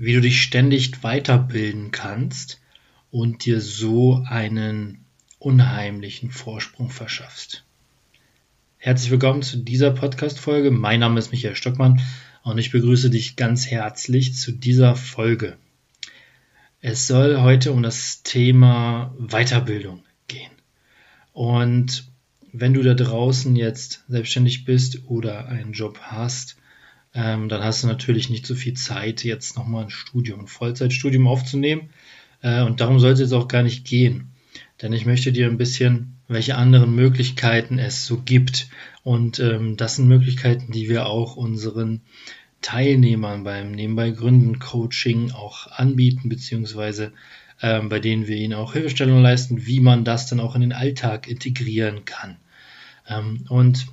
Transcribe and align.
wie 0.00 0.12
du 0.12 0.20
dich 0.20 0.40
ständig 0.40 1.02
weiterbilden 1.02 1.90
kannst 1.90 2.60
und 3.10 3.44
dir 3.44 3.60
so 3.60 4.24
einen 4.28 5.04
unheimlichen 5.40 6.30
Vorsprung 6.30 6.88
verschaffst. 6.88 7.64
Herzlich 8.76 9.10
willkommen 9.10 9.42
zu 9.42 9.56
dieser 9.56 9.90
Podcast-Folge. 9.90 10.70
Mein 10.70 11.00
Name 11.00 11.18
ist 11.18 11.32
Michael 11.32 11.56
Stockmann 11.56 12.00
und 12.44 12.58
ich 12.58 12.70
begrüße 12.70 13.10
dich 13.10 13.34
ganz 13.34 13.66
herzlich 13.66 14.36
zu 14.36 14.52
dieser 14.52 14.94
Folge. 14.94 15.56
Es 16.80 17.08
soll 17.08 17.40
heute 17.40 17.72
um 17.72 17.82
das 17.82 18.22
Thema 18.22 19.12
Weiterbildung 19.18 20.04
gehen. 20.28 20.52
Und 21.32 22.08
wenn 22.52 22.72
du 22.72 22.84
da 22.84 22.94
draußen 22.94 23.56
jetzt 23.56 24.04
selbstständig 24.06 24.64
bist 24.64 25.08
oder 25.08 25.48
einen 25.48 25.72
Job 25.72 25.98
hast, 26.02 26.56
ähm, 27.14 27.48
dann 27.48 27.62
hast 27.62 27.82
du 27.82 27.86
natürlich 27.86 28.30
nicht 28.30 28.46
so 28.46 28.54
viel 28.54 28.74
Zeit, 28.74 29.24
jetzt 29.24 29.56
nochmal 29.56 29.84
ein 29.84 29.90
Studium, 29.90 30.40
ein 30.40 30.46
Vollzeitstudium 30.46 31.26
aufzunehmen. 31.26 31.90
Äh, 32.42 32.62
und 32.62 32.80
darum 32.80 33.00
soll 33.00 33.12
es 33.12 33.20
jetzt 33.20 33.32
auch 33.32 33.48
gar 33.48 33.62
nicht 33.62 33.84
gehen. 33.84 34.32
Denn 34.82 34.92
ich 34.92 35.06
möchte 35.06 35.32
dir 35.32 35.46
ein 35.46 35.58
bisschen, 35.58 36.18
welche 36.28 36.56
anderen 36.56 36.94
Möglichkeiten 36.94 37.78
es 37.78 38.06
so 38.06 38.18
gibt. 38.18 38.68
Und 39.02 39.40
ähm, 39.40 39.76
das 39.76 39.96
sind 39.96 40.08
Möglichkeiten, 40.08 40.70
die 40.70 40.88
wir 40.88 41.06
auch 41.06 41.36
unseren 41.36 42.02
Teilnehmern 42.60 43.44
beim 43.44 43.72
Nebenbei 43.72 44.10
Gründen 44.10 44.58
Coaching 44.58 45.30
auch 45.30 45.66
anbieten, 45.68 46.28
beziehungsweise 46.28 47.12
ähm, 47.62 47.88
bei 47.88 47.98
denen 47.98 48.26
wir 48.26 48.36
ihnen 48.36 48.54
auch 48.54 48.72
Hilfestellung 48.72 49.22
leisten, 49.22 49.66
wie 49.66 49.80
man 49.80 50.04
das 50.04 50.28
dann 50.28 50.40
auch 50.40 50.54
in 50.54 50.60
den 50.60 50.72
Alltag 50.72 51.28
integrieren 51.28 52.04
kann. 52.04 52.36
Ähm, 53.08 53.44
und 53.48 53.86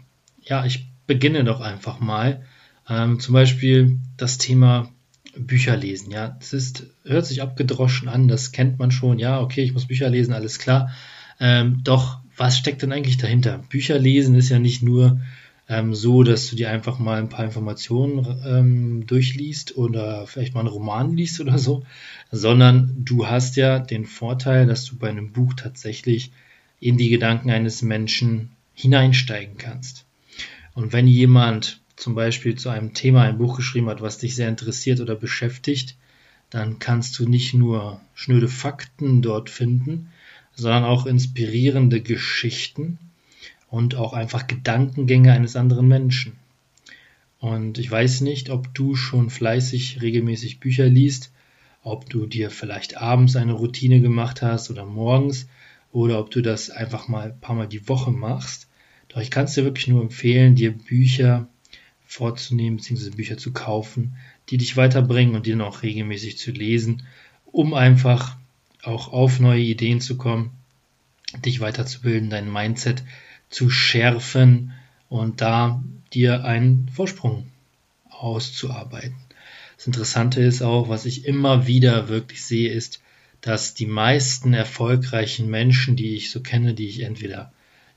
ja, 0.43 0.65
ich 0.65 0.87
beginne 1.07 1.43
doch 1.43 1.61
einfach 1.61 1.99
mal. 1.99 2.43
Ähm, 2.89 3.19
zum 3.19 3.33
Beispiel 3.33 3.99
das 4.17 4.37
Thema 4.37 4.89
Bücher 5.37 5.75
lesen. 5.75 6.11
Ja, 6.11 6.37
es 6.39 6.53
ist, 6.53 6.87
hört 7.03 7.25
sich 7.25 7.41
abgedroschen 7.41 8.07
an, 8.07 8.27
das 8.27 8.51
kennt 8.51 8.79
man 8.79 8.91
schon. 8.91 9.19
Ja, 9.19 9.41
okay, 9.41 9.63
ich 9.63 9.73
muss 9.73 9.87
Bücher 9.87 10.09
lesen, 10.09 10.33
alles 10.33 10.59
klar. 10.59 10.91
Ähm, 11.39 11.81
doch, 11.83 12.19
was 12.37 12.57
steckt 12.57 12.81
denn 12.81 12.91
eigentlich 12.91 13.17
dahinter? 13.17 13.59
Bücher 13.69 13.99
lesen 13.99 14.35
ist 14.35 14.49
ja 14.49 14.59
nicht 14.59 14.81
nur 14.81 15.19
ähm, 15.67 15.95
so, 15.95 16.23
dass 16.23 16.49
du 16.49 16.55
dir 16.55 16.69
einfach 16.69 16.99
mal 16.99 17.19
ein 17.19 17.29
paar 17.29 17.45
Informationen 17.45 18.41
ähm, 18.45 19.07
durchliest 19.07 19.77
oder 19.77 20.27
vielleicht 20.27 20.53
mal 20.53 20.61
einen 20.61 20.69
Roman 20.69 21.15
liest 21.15 21.39
oder 21.39 21.57
so, 21.57 21.83
sondern 22.31 22.93
du 23.03 23.27
hast 23.27 23.55
ja 23.55 23.79
den 23.79 24.05
Vorteil, 24.05 24.67
dass 24.67 24.85
du 24.85 24.97
bei 24.97 25.09
einem 25.09 25.31
Buch 25.31 25.53
tatsächlich 25.53 26.31
in 26.79 26.97
die 26.97 27.09
Gedanken 27.09 27.49
eines 27.49 27.81
Menschen 27.81 28.51
hineinsteigen 28.73 29.57
kannst. 29.57 30.05
Und 30.73 30.93
wenn 30.93 31.07
jemand 31.07 31.79
zum 31.95 32.15
Beispiel 32.15 32.55
zu 32.55 32.69
einem 32.69 32.93
Thema 32.93 33.23
ein 33.23 33.37
Buch 33.37 33.57
geschrieben 33.57 33.89
hat, 33.89 34.01
was 34.01 34.17
dich 34.17 34.35
sehr 34.35 34.49
interessiert 34.49 34.99
oder 34.99 35.15
beschäftigt, 35.15 35.97
dann 36.49 36.79
kannst 36.79 37.17
du 37.19 37.27
nicht 37.27 37.53
nur 37.53 38.01
schnöde 38.13 38.47
Fakten 38.47 39.21
dort 39.21 39.49
finden, 39.49 40.11
sondern 40.53 40.83
auch 40.83 41.05
inspirierende 41.05 42.01
Geschichten 42.01 42.99
und 43.69 43.95
auch 43.95 44.13
einfach 44.13 44.47
Gedankengänge 44.47 45.31
eines 45.33 45.55
anderen 45.55 45.87
Menschen. 45.87 46.33
Und 47.39 47.77
ich 47.77 47.91
weiß 47.91 48.21
nicht, 48.21 48.49
ob 48.49 48.73
du 48.73 48.95
schon 48.95 49.29
fleißig 49.29 50.01
regelmäßig 50.01 50.59
Bücher 50.59 50.87
liest, 50.87 51.31
ob 51.83 52.09
du 52.09 52.25
dir 52.25 52.49
vielleicht 52.49 52.97
abends 52.97 53.35
eine 53.35 53.53
Routine 53.53 54.01
gemacht 54.01 54.41
hast 54.41 54.71
oder 54.71 54.85
morgens 54.85 55.47
oder 55.91 56.19
ob 56.19 56.31
du 56.31 56.41
das 56.41 56.69
einfach 56.69 57.07
mal 57.07 57.31
ein 57.31 57.39
paar 57.39 57.55
Mal 57.55 57.67
die 57.67 57.87
Woche 57.87 58.11
machst. 58.11 58.67
Doch 59.09 59.21
ich 59.21 59.29
kann 59.29 59.45
es 59.45 59.53
dir 59.53 59.63
wirklich 59.63 59.87
nur 59.87 60.01
empfehlen, 60.01 60.55
dir 60.55 60.71
Bücher 60.71 61.47
vorzunehmen, 62.05 62.77
beziehungsweise 62.77 63.11
Bücher 63.11 63.37
zu 63.37 63.51
kaufen, 63.51 64.17
die 64.49 64.57
dich 64.57 64.77
weiterbringen 64.77 65.35
und 65.35 65.45
die 65.45 65.51
dann 65.51 65.61
auch 65.61 65.83
regelmäßig 65.83 66.37
zu 66.37 66.51
lesen, 66.51 67.03
um 67.45 67.73
einfach 67.73 68.37
auch 68.83 69.11
auf 69.11 69.39
neue 69.39 69.61
Ideen 69.61 70.01
zu 70.01 70.17
kommen, 70.17 70.51
dich 71.43 71.59
weiterzubilden, 71.59 72.29
dein 72.29 72.51
Mindset 72.51 73.03
zu 73.49 73.69
schärfen 73.69 74.73
und 75.09 75.41
da 75.41 75.83
dir 76.13 76.45
einen 76.45 76.89
Vorsprung 76.89 77.47
auszuarbeiten. 78.09 79.15
Das 79.77 79.87
Interessante 79.87 80.41
ist 80.41 80.61
auch, 80.61 80.89
was 80.89 81.05
ich 81.05 81.25
immer 81.25 81.67
wieder 81.67 82.07
wirklich 82.07 82.43
sehe, 82.43 82.71
ist, 82.71 83.01
dass 83.41 83.73
die 83.73 83.85
meisten 83.85 84.53
erfolgreichen 84.53 85.49
Menschen, 85.49 85.95
die 85.95 86.15
ich 86.15 86.31
so 86.31 86.41
kenne, 86.41 86.73
die 86.73 86.87
ich 86.87 87.01
entweder, 87.01 87.51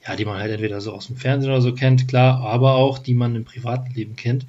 ja, 0.09 0.17
die 0.17 0.25
man 0.25 0.39
halt 0.39 0.51
entweder 0.51 0.81
so 0.81 0.93
aus 0.93 1.09
dem 1.09 1.17
Fernsehen 1.17 1.51
oder 1.51 1.61
so 1.61 1.75
kennt, 1.75 2.09
klar, 2.09 2.41
aber 2.41 2.75
auch 2.77 2.99
die 2.99 3.13
man 3.13 3.37
im 3.37 3.45
privaten 3.45 3.93
Leben 3.93 4.17
kennt, 4.17 4.47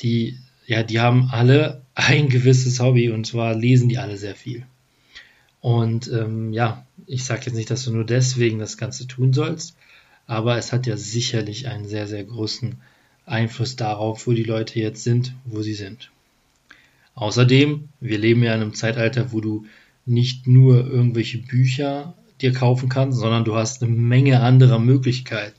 die, 0.00 0.38
ja, 0.66 0.82
die 0.82 1.00
haben 1.00 1.30
alle 1.32 1.82
ein 1.94 2.28
gewisses 2.28 2.78
Hobby 2.78 3.10
und 3.10 3.26
zwar 3.26 3.54
lesen 3.54 3.88
die 3.88 3.98
alle 3.98 4.18
sehr 4.18 4.34
viel. 4.34 4.66
Und 5.62 6.08
ähm, 6.12 6.52
ja, 6.52 6.86
ich 7.06 7.24
sage 7.24 7.46
jetzt 7.46 7.54
nicht, 7.54 7.70
dass 7.70 7.84
du 7.84 7.90
nur 7.90 8.04
deswegen 8.04 8.58
das 8.58 8.76
Ganze 8.76 9.06
tun 9.06 9.32
sollst, 9.32 9.76
aber 10.26 10.58
es 10.58 10.72
hat 10.72 10.86
ja 10.86 10.96
sicherlich 10.96 11.68
einen 11.68 11.88
sehr, 11.88 12.06
sehr 12.06 12.24
großen 12.24 12.76
Einfluss 13.24 13.76
darauf, 13.76 14.26
wo 14.26 14.32
die 14.32 14.44
Leute 14.44 14.78
jetzt 14.78 15.02
sind, 15.02 15.34
wo 15.46 15.62
sie 15.62 15.74
sind. 15.74 16.10
Außerdem, 17.14 17.88
wir 18.00 18.18
leben 18.18 18.42
ja 18.42 18.54
in 18.54 18.60
einem 18.60 18.74
Zeitalter, 18.74 19.32
wo 19.32 19.40
du 19.40 19.64
nicht 20.04 20.46
nur 20.46 20.86
irgendwelche 20.86 21.38
Bücher 21.38 22.14
dir 22.40 22.52
kaufen 22.52 22.88
kannst, 22.88 23.18
sondern 23.18 23.44
du 23.44 23.56
hast 23.56 23.82
eine 23.82 23.92
Menge 23.92 24.40
anderer 24.40 24.78
Möglichkeiten. 24.78 25.58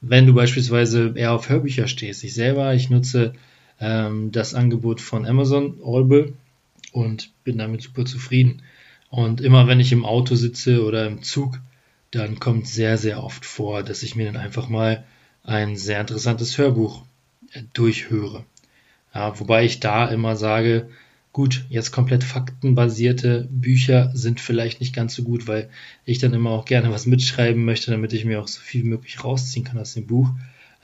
Wenn 0.00 0.26
du 0.26 0.34
beispielsweise 0.34 1.14
eher 1.16 1.32
auf 1.32 1.48
Hörbücher 1.48 1.88
stehst, 1.88 2.24
ich 2.24 2.34
selber, 2.34 2.74
ich 2.74 2.90
nutze 2.90 3.32
ähm, 3.80 4.32
das 4.32 4.54
Angebot 4.54 5.00
von 5.00 5.26
Amazon 5.26 5.80
Audible 5.82 6.34
und 6.92 7.30
bin 7.44 7.58
damit 7.58 7.82
super 7.82 8.04
zufrieden. 8.04 8.62
Und 9.08 9.40
immer 9.40 9.66
wenn 9.66 9.80
ich 9.80 9.92
im 9.92 10.04
Auto 10.04 10.34
sitze 10.34 10.84
oder 10.84 11.06
im 11.06 11.22
Zug, 11.22 11.58
dann 12.10 12.38
kommt 12.38 12.68
sehr, 12.68 12.98
sehr 12.98 13.22
oft 13.22 13.44
vor, 13.44 13.82
dass 13.82 14.02
ich 14.02 14.14
mir 14.14 14.26
dann 14.26 14.36
einfach 14.36 14.68
mal 14.68 15.04
ein 15.42 15.76
sehr 15.76 16.00
interessantes 16.00 16.58
Hörbuch 16.58 17.04
äh, 17.52 17.62
durchhöre. 17.72 18.44
Ja, 19.14 19.38
wobei 19.38 19.64
ich 19.64 19.80
da 19.80 20.06
immer 20.06 20.36
sage, 20.36 20.88
gut, 21.34 21.64
jetzt 21.68 21.90
komplett 21.90 22.22
faktenbasierte 22.22 23.48
Bücher 23.50 24.12
sind 24.14 24.40
vielleicht 24.40 24.80
nicht 24.80 24.94
ganz 24.94 25.16
so 25.16 25.24
gut, 25.24 25.48
weil 25.48 25.68
ich 26.04 26.20
dann 26.20 26.32
immer 26.32 26.50
auch 26.50 26.64
gerne 26.64 26.92
was 26.92 27.06
mitschreiben 27.06 27.64
möchte, 27.64 27.90
damit 27.90 28.12
ich 28.12 28.24
mir 28.24 28.40
auch 28.40 28.46
so 28.46 28.60
viel 28.60 28.84
möglich 28.84 29.22
rausziehen 29.22 29.66
kann 29.66 29.76
aus 29.78 29.94
dem 29.94 30.06
Buch. 30.06 30.30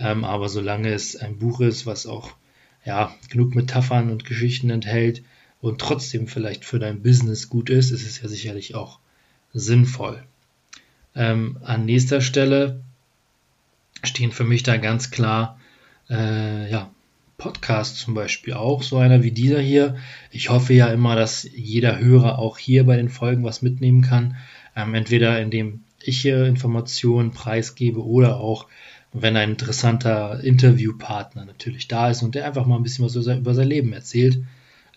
Ähm, 0.01 0.25
aber 0.25 0.49
solange 0.49 0.93
es 0.93 1.15
ein 1.15 1.39
Buch 1.39 1.61
ist, 1.61 1.87
was 1.87 2.07
auch 2.07 2.33
ja, 2.85 3.15
genug 3.31 3.55
Metaphern 3.55 4.11
und 4.11 4.25
Geschichten 4.25 4.71
enthält 4.71 5.23
und 5.61 5.81
trotzdem 5.81 6.27
vielleicht 6.27 6.65
für 6.65 6.81
dein 6.81 7.01
Business 7.01 7.49
gut 7.49 7.71
ist, 7.71 7.93
ist 7.93 8.05
es 8.05 8.21
ja 8.21 8.29
sicherlich 8.29 8.75
auch 8.75 8.99
sinnvoll. 9.55 10.25
Ähm, 11.15 11.59
an 11.63 11.85
nächster 11.85 12.21
Stelle 12.21 12.83
stehen 14.03 14.33
für 14.33 14.45
mich 14.45 14.65
da 14.65 14.79
ganz 14.79 15.13
klar 15.13 15.61
äh, 16.09 16.69
ja, 16.69 16.91
Podcasts 17.41 17.99
zum 17.99 18.15
Beispiel 18.15 18.53
auch, 18.53 18.83
so 18.83 18.99
einer 18.99 19.23
wie 19.23 19.33
dieser 19.33 19.61
hier. 19.61 19.97
Ich 20.31 20.51
hoffe 20.51 20.75
ja 20.75 20.89
immer, 20.89 21.17
dass 21.17 21.49
jeder 21.53 21.99
Hörer 21.99 22.39
auch 22.39 22.59
hier 22.59 22.85
bei 22.85 22.97
den 22.97 23.09
Folgen 23.09 23.43
was 23.43 23.63
mitnehmen 23.63 24.03
kann. 24.03 24.37
Ähm, 24.77 24.95
entweder 24.95 25.41
indem 25.41 25.83
ich 26.03 26.21
hier 26.21 26.45
Informationen 26.45 27.33
preisgebe 27.33 28.05
oder 28.05 28.37
auch, 28.37 28.67
wenn 29.13 29.37
ein 29.37 29.51
interessanter 29.51 30.45
Interviewpartner 30.45 31.45
natürlich 31.47 31.89
da 31.89 32.11
ist 32.11 32.23
und 32.23 32.35
der 32.35 32.47
einfach 32.47 32.67
mal 32.67 32.77
ein 32.77 32.83
bisschen 32.83 33.05
was 33.05 33.17
über 33.17 33.55
sein 33.55 33.69
Leben 33.69 33.93
erzählt. 33.93 34.39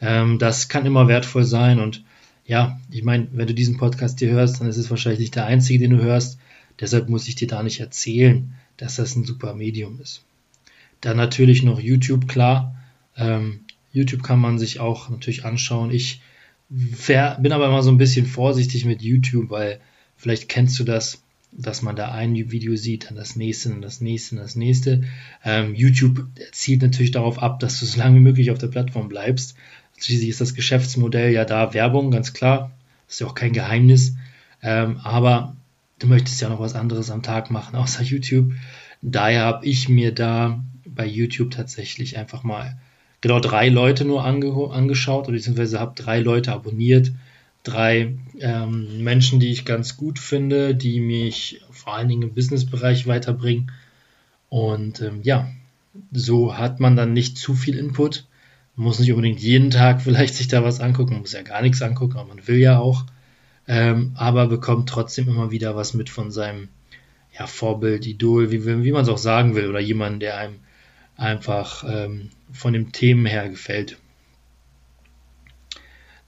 Ähm, 0.02 0.38
das 0.38 0.68
kann 0.68 0.86
immer 0.86 1.08
wertvoll 1.08 1.46
sein 1.46 1.80
und 1.80 2.04
ja, 2.46 2.78
ich 2.92 3.04
meine, 3.04 3.30
wenn 3.32 3.48
du 3.48 3.54
diesen 3.54 3.78
Podcast 3.78 4.20
hier 4.20 4.32
hörst, 4.32 4.60
dann 4.60 4.68
ist 4.68 4.78
es 4.78 4.90
wahrscheinlich 4.90 5.22
nicht 5.22 5.36
der 5.36 5.46
einzige, 5.46 5.80
den 5.80 5.98
du 5.98 6.04
hörst. 6.04 6.38
Deshalb 6.80 7.08
muss 7.08 7.30
ich 7.30 7.36
dir 7.36 7.48
da 7.48 7.64
nicht 7.64 7.80
erzählen, 7.80 8.54
dass 8.76 8.98
das 8.98 9.16
ein 9.16 9.24
super 9.24 9.54
Medium 9.54 10.02
ist. 10.02 10.24
Dann 11.04 11.18
natürlich 11.18 11.64
noch 11.64 11.82
YouTube, 11.82 12.30
klar. 12.30 12.76
Ähm, 13.18 13.66
YouTube 13.92 14.24
kann 14.24 14.40
man 14.40 14.58
sich 14.58 14.80
auch 14.80 15.10
natürlich 15.10 15.44
anschauen. 15.44 15.92
Ich 15.92 16.22
bin 16.70 17.52
aber 17.52 17.68
immer 17.68 17.84
so 17.84 17.92
ein 17.92 17.98
bisschen 17.98 18.26
vorsichtig 18.26 18.86
mit 18.86 19.02
YouTube, 19.02 19.50
weil 19.50 19.82
vielleicht 20.16 20.48
kennst 20.48 20.80
du 20.80 20.86
das, 20.86 21.22
dass 21.52 21.82
man 21.82 21.98
da 21.98 22.14
ein 22.14 22.34
Video 22.52 22.78
sieht, 22.78 23.10
dann 23.10 23.18
das 23.18 23.36
nächste, 23.36 23.70
dann 23.70 23.82
das 23.82 24.00
nächste, 24.00 24.36
dann 24.36 24.46
das 24.46 24.56
nächste. 24.56 25.04
Ähm, 25.44 25.76
YouTube 25.76 26.26
zielt 26.54 26.82
natürlich 26.82 27.12
darauf 27.12 27.38
ab, 27.38 27.60
dass 27.60 27.82
du 27.82 27.86
so 27.86 28.00
lange 28.00 28.16
wie 28.16 28.24
möglich 28.24 28.50
auf 28.50 28.58
der 28.58 28.68
Plattform 28.68 29.10
bleibst. 29.10 29.58
Schließlich 30.00 30.30
ist 30.30 30.40
das 30.40 30.54
Geschäftsmodell 30.54 31.34
ja 31.34 31.44
da 31.44 31.74
Werbung, 31.74 32.12
ganz 32.12 32.32
klar. 32.32 32.72
ist 33.10 33.20
ja 33.20 33.28
auch 33.28 33.36
kein 33.36 33.52
Geheimnis. 33.52 34.16
Ähm, 34.62 35.02
aber 35.04 35.58
du 36.00 36.08
möchtest 36.08 36.40
ja 36.40 36.48
noch 36.48 36.62
was 36.62 36.76
anderes 36.76 37.12
am 37.12 37.24
Tag 37.24 37.52
machen, 37.52 37.76
außer 37.76 38.04
YouTube. 38.04 38.54
Daher 39.02 39.44
habe 39.44 39.66
ich 39.66 39.90
mir 39.90 40.14
da 40.14 40.64
bei 40.96 41.06
YouTube 41.06 41.52
tatsächlich 41.52 42.18
einfach 42.18 42.44
mal 42.44 42.78
genau 43.22 43.40
drei 43.40 43.70
Leute 43.70 44.06
nur 44.06 44.24
ange 44.26 44.54
angeschaut, 44.72 45.28
beziehungsweise 45.28 45.80
habe 45.80 45.96
drei 45.96 46.20
Leute 46.20 46.52
abonniert. 46.52 47.12
Drei 47.64 48.18
ähm, 48.40 49.04
Menschen, 49.04 49.40
die 49.40 49.52
ich 49.52 49.64
ganz 49.64 49.96
gut 49.96 50.20
finde, 50.20 50.76
die 50.76 51.00
mich 51.00 51.62
vor 51.72 51.96
allen 51.96 52.10
Dingen 52.10 52.24
im 52.24 52.34
Businessbereich 52.34 53.08
weiterbringen. 53.08 53.72
Und 54.50 55.02
ähm, 55.02 55.22
ja, 55.24 55.50
so 56.12 56.58
hat 56.58 56.82
man 56.82 56.98
dann 56.98 57.14
nicht 57.14 57.38
zu 57.38 57.54
viel 57.54 57.78
Input, 57.78 58.26
Man 58.76 58.88
muss 58.88 59.00
nicht 59.00 59.12
unbedingt 59.14 59.40
jeden 59.40 59.72
Tag 59.72 60.02
vielleicht 60.04 60.36
sich 60.36 60.50
da 60.50 60.64
was 60.64 60.82
angucken, 60.82 61.14
man 61.14 61.22
muss 61.22 61.32
ja 61.32 61.42
gar 61.42 61.62
nichts 61.62 61.82
angucken, 61.82 62.18
aber 62.18 62.28
man 62.28 62.48
will 62.48 62.58
ja 62.58 62.80
auch. 62.80 63.06
Ähm, 63.66 64.12
aber 64.16 64.48
bekommt 64.48 64.90
trotzdem 64.90 65.30
immer 65.30 65.50
wieder 65.52 65.76
was 65.78 65.94
mit 65.94 66.10
von 66.10 66.32
seinem 66.32 66.68
ja, 67.38 67.48
Vorbild, 67.48 68.06
Idol, 68.06 68.52
wie, 68.52 68.66
wie 68.66 68.92
man 68.92 69.04
es 69.04 69.10
auch 69.10 69.18
sagen 69.18 69.56
will, 69.56 69.70
oder 69.70 69.80
jemand, 69.80 70.22
der 70.22 70.38
einem 70.38 70.56
einfach 71.18 71.84
ähm, 71.88 72.30
von 72.52 72.74
den 72.74 72.92
Themen 72.92 73.26
her 73.26 73.50
gefällt. 73.50 73.98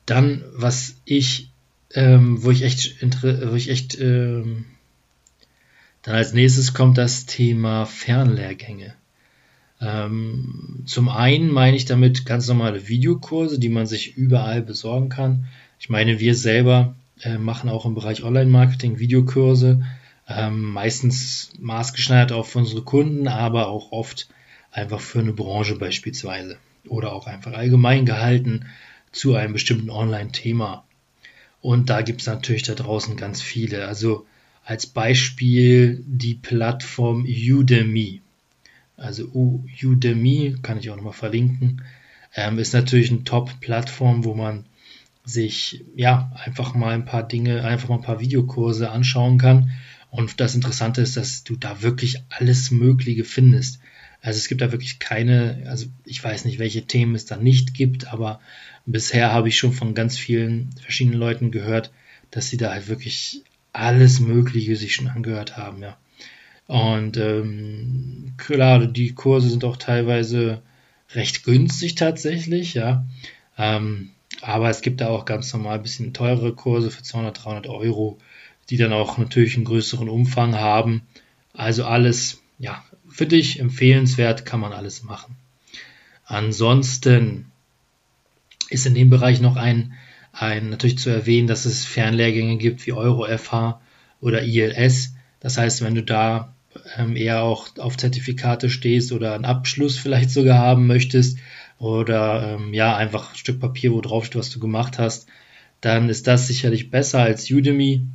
Dann, 0.06 0.44
was 0.54 0.96
ich, 1.06 1.50
ähm, 1.94 2.44
wo 2.44 2.52
ich 2.52 2.64
echt, 2.64 3.02
wo 3.02 3.56
ich 3.56 3.70
echt, 3.70 4.00
ähm, 4.00 4.66
dann 6.04 6.16
als 6.16 6.34
nächstes 6.34 6.74
kommt 6.74 6.98
das 6.98 7.26
Thema 7.26 7.86
Fernlehrgänge. 7.86 8.94
Ähm, 9.82 10.84
zum 10.86 11.10
einen 11.10 11.52
meine 11.52 11.76
ich 11.76 11.86
damit 11.86 12.26
ganz 12.26 12.48
normale 12.48 12.88
Videokurse, 12.88 13.60
die 13.60 13.70
man 13.70 13.88
sich 13.88 14.16
überall 14.16 14.62
besorgen 14.62 15.10
kann. 15.10 15.48
Ich 15.80 15.90
meine, 15.90 16.20
wir 16.20 16.36
selber 16.36 16.96
äh, 17.22 17.38
machen 17.38 17.70
auch 17.70 17.86
im 17.86 17.96
Bereich 17.96 18.24
Online-Marketing 18.24 19.00
Videokurse, 19.00 19.86
ähm, 20.28 20.62
meistens 20.62 21.52
maßgeschneidert 21.60 22.32
auf 22.32 22.56
unsere 22.56 22.84
Kunden, 22.84 23.28
aber 23.28 23.68
auch 23.68 23.92
oft 23.92 24.28
einfach 24.76 25.00
für 25.00 25.20
eine 25.20 25.34
Branche 25.34 25.78
beispielsweise 25.78 26.58
oder 26.88 27.14
auch 27.14 27.28
einfach 27.28 27.54
allgemein 27.54 28.06
gehalten 28.06 28.66
zu 29.12 29.36
einem 29.36 29.54
bestimmten 29.54 29.90
Online-Thema. 29.90 30.84
Und 31.62 31.90
da 31.90 32.02
gibt 32.02 32.22
es 32.22 32.28
natürlich 32.28 32.64
da 32.64 32.76
draußen 32.76 33.16
ganz 33.16 33.42
viele. 33.42 33.88
Also 33.88 34.28
als 34.64 34.86
Beispiel 34.86 36.04
die 36.06 36.36
Plattform 36.36 37.26
Udemy. 37.26 38.22
Also 38.98 39.26
Udemy, 39.34 40.58
kann 40.62 40.78
ich 40.78 40.90
auch 40.90 40.96
nochmal 40.96 41.14
verlinken, 41.14 41.82
ähm, 42.36 42.60
ist 42.60 42.74
natürlich 42.74 43.12
eine 43.12 43.24
Top-Plattform, 43.24 44.26
wo 44.26 44.36
man 44.36 44.66
sich 45.24 45.84
ja 45.96 46.32
einfach 46.36 46.76
mal 46.76 46.94
ein 46.94 47.06
paar 47.06 47.28
Dinge, 47.28 47.64
einfach 47.64 47.90
mal 47.90 47.96
ein 47.96 48.02
paar 48.04 48.20
Videokurse 48.20 48.92
anschauen 48.92 49.38
kann. 49.38 49.72
Und 50.12 50.40
das 50.40 50.56
Interessante 50.56 51.02
ist, 51.02 51.18
dass 51.18 51.44
du 51.44 51.56
da 51.56 51.82
wirklich 51.82 52.22
alles 52.30 52.72
Mögliche 52.72 53.24
findest. 53.24 53.80
Also 54.26 54.40
es 54.40 54.48
gibt 54.48 54.62
da 54.62 54.72
wirklich 54.72 54.98
keine, 54.98 55.68
also 55.68 55.86
ich 56.04 56.22
weiß 56.22 56.46
nicht, 56.46 56.58
welche 56.58 56.82
Themen 56.82 57.14
es 57.14 57.26
da 57.26 57.38
nicht 57.38 57.76
gibt, 57.76 58.12
aber 58.12 58.40
bisher 58.88 59.32
habe 59.32 59.50
ich 59.50 59.58
schon 59.58 59.72
von 59.72 59.94
ganz 59.94 60.18
vielen 60.18 60.72
verschiedenen 60.82 61.20
Leuten 61.20 61.52
gehört, 61.52 61.92
dass 62.32 62.50
sie 62.50 62.58
da 62.58 62.72
halt 62.72 62.88
wirklich 62.88 63.44
alles 63.72 64.20
Mögliche 64.20 64.76
sich 64.78 64.96
schon 64.96 65.10
angehört 65.10 65.58
haben, 65.58 65.84
ja. 65.84 65.96
Und 66.66 67.18
ähm, 67.18 68.34
klar, 68.38 68.88
die 68.88 69.14
Kurse 69.14 69.48
sind 69.48 69.64
auch 69.64 69.78
teilweise 69.78 70.64
recht 71.14 71.44
günstig 71.44 71.94
tatsächlich, 71.94 72.74
ja. 72.74 73.06
Ähm, 73.60 74.10
aber 74.42 74.72
es 74.72 74.82
gibt 74.82 75.02
da 75.02 75.10
auch 75.10 75.26
ganz 75.26 75.54
normal 75.54 75.76
ein 75.76 75.84
bisschen 75.84 76.14
teurere 76.14 76.56
Kurse 76.56 76.90
für 76.90 77.04
200, 77.04 77.46
300 77.46 77.68
Euro, 77.68 78.18
die 78.72 78.78
dann 78.78 78.92
auch 78.92 79.20
natürlich 79.20 79.56
einen 79.56 79.66
größeren 79.66 80.10
Umfang 80.10 80.56
haben. 80.56 81.04
Also 81.54 81.86
alles, 81.86 82.42
ja, 82.58 82.84
für 83.16 83.26
dich 83.26 83.62
empfehlenswert, 83.62 84.46
kann 84.46 84.60
man 84.60 84.74
alles 84.74 85.04
machen. 85.04 85.38
Ansonsten 86.26 87.46
ist 88.70 88.86
in 88.86 88.94
dem 88.94 89.10
Bereich 89.10 89.40
noch 89.40 89.56
ein, 89.56 89.94
ein 90.34 90.70
natürlich 90.70 90.98
zu 90.98 91.10
erwähnen, 91.12 91.48
dass 91.48 91.64
es 91.64 91.86
Fernlehrgänge 91.86 92.58
gibt 92.58 92.86
wie 92.86 92.92
EuroFH 92.92 93.80
oder 94.20 94.44
ILS. 94.44 95.14
Das 95.40 95.58
heißt, 95.58 95.82
wenn 95.82 95.96
du 95.96 96.04
da 96.04 96.54
ähm, 96.98 97.16
eher 97.16 97.42
auch 97.42 97.70
auf 97.78 97.96
Zertifikate 97.96 98.70
stehst 98.70 99.14
oder 99.14 99.34
einen 99.34 99.46
Abschluss 99.46 99.98
vielleicht 99.98 100.30
sogar 100.30 100.58
haben 100.58 100.86
möchtest 100.86 101.38
oder 101.80 102.58
ähm, 102.58 102.74
ja, 102.74 102.98
einfach 102.98 103.32
ein 103.32 103.38
Stück 103.38 103.62
Papier, 103.62 103.94
wo 103.94 104.02
drauf 104.02 104.26
steht, 104.26 104.40
was 104.40 104.50
du 104.50 104.60
gemacht 104.60 105.00
hast, 105.00 105.28
dann 105.80 106.10
ist 106.10 106.28
das 106.28 106.48
sicherlich 106.48 106.92
besser 106.92 107.20
als 107.20 107.50
Udemy. 107.50 108.06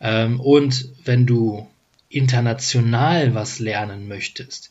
Ähm, 0.00 0.38
und 0.38 0.90
wenn 1.06 1.24
du 1.24 1.66
international 2.14 3.34
was 3.34 3.58
lernen 3.58 4.08
möchtest, 4.08 4.70